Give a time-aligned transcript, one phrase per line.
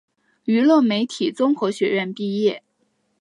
[0.45, 2.63] 娱乐媒体综合学院毕业。